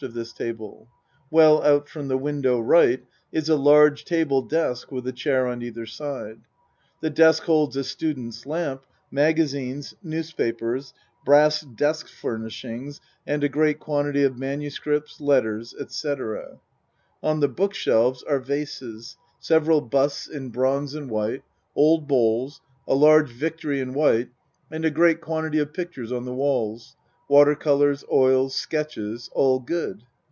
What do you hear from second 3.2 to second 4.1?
is a large